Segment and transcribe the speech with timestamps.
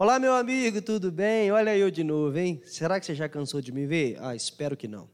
[0.00, 1.50] Olá, meu amigo, tudo bem?
[1.50, 2.62] Olha eu de novo, hein?
[2.64, 4.16] Será que você já cansou de me ver?
[4.20, 5.10] Ah, espero que não.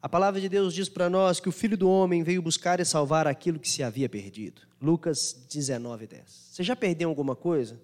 [0.00, 2.84] A palavra de Deus diz para nós que o Filho do Homem veio buscar e
[2.84, 4.62] salvar aquilo que se havia perdido.
[4.80, 6.22] Lucas 19, 10.
[6.28, 7.76] Você já perdeu alguma coisa?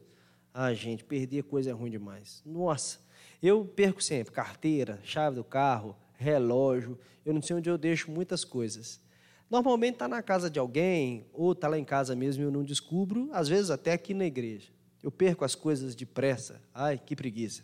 [0.55, 2.41] Ah, gente, perder coisa é ruim demais.
[2.47, 3.01] Nossa,
[3.43, 6.97] eu perco sempre carteira, chave do carro, relógio.
[7.27, 9.01] Eu não sei onde eu deixo muitas coisas.
[9.51, 12.63] Normalmente está na casa de alguém, ou está lá em casa mesmo e eu não
[12.63, 14.69] descubro, às vezes até aqui na igreja.
[15.03, 16.61] Eu perco as coisas depressa.
[16.75, 17.63] Ai, que preguiça.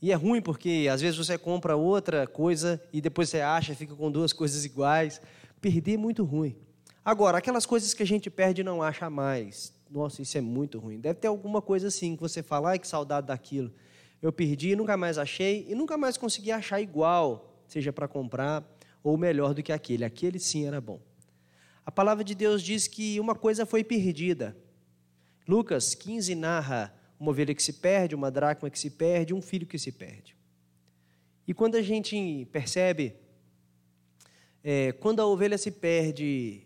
[0.00, 3.94] E é ruim porque às vezes você compra outra coisa e depois você acha, fica
[3.94, 5.20] com duas coisas iguais.
[5.60, 6.56] Perder é muito ruim.
[7.04, 9.72] Agora, aquelas coisas que a gente perde e não acha mais.
[9.90, 10.98] Nossa, isso é muito ruim.
[10.98, 13.72] Deve ter alguma coisa assim que você fala, ai que saudade daquilo.
[14.20, 18.64] Eu perdi, nunca mais achei e nunca mais consegui achar igual, seja para comprar
[19.02, 20.04] ou melhor do que aquele.
[20.04, 21.00] Aquele sim era bom.
[21.84, 24.56] A palavra de Deus diz que uma coisa foi perdida
[25.46, 29.66] Lucas 15 narra uma ovelha que se perde, uma dracma que se perde, um filho
[29.66, 30.36] que se perde.
[31.46, 33.14] E quando a gente percebe,
[34.62, 36.62] é, quando a ovelha se perde,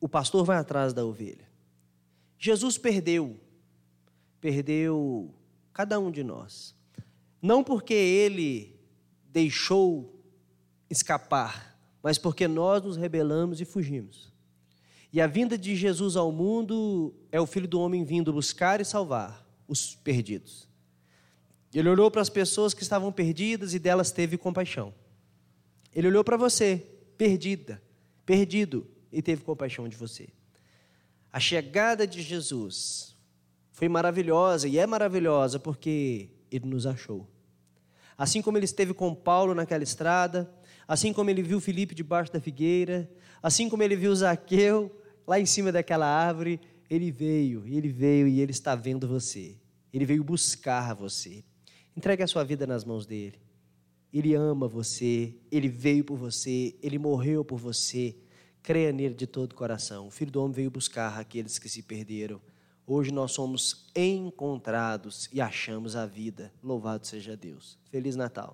[0.00, 1.48] o pastor vai atrás da ovelha.
[2.38, 3.38] Jesus perdeu,
[4.40, 5.34] perdeu
[5.72, 6.74] cada um de nós.
[7.42, 8.78] Não porque ele
[9.24, 10.18] deixou
[10.88, 14.32] escapar, mas porque nós nos rebelamos e fugimos.
[15.12, 18.84] E a vinda de Jesus ao mundo é o Filho do Homem vindo buscar e
[18.84, 20.68] salvar os perdidos.
[21.72, 24.92] Ele olhou para as pessoas que estavam perdidas e delas teve compaixão.
[25.94, 26.84] Ele olhou para você,
[27.16, 27.82] perdida,
[28.24, 30.28] perdido, e teve compaixão de você.
[31.32, 33.16] A chegada de Jesus
[33.72, 37.28] foi maravilhosa e é maravilhosa porque ele nos achou.
[38.16, 40.52] Assim como ele esteve com Paulo naquela estrada,
[40.86, 43.10] assim como ele viu Filipe debaixo da figueira,
[43.42, 44.94] assim como ele viu Zaqueu,
[45.30, 49.56] lá em cima daquela árvore, ele veio, ele veio e ele está vendo você.
[49.92, 51.44] Ele veio buscar você.
[51.96, 53.40] Entregue a sua vida nas mãos dele.
[54.12, 58.16] Ele ama você, ele veio por você, ele morreu por você.
[58.60, 60.08] Creia nele de todo o coração.
[60.08, 62.40] O Filho do Homem veio buscar aqueles que se perderam.
[62.84, 66.52] Hoje nós somos encontrados e achamos a vida.
[66.60, 67.78] Louvado seja Deus.
[67.88, 68.48] Feliz Natal.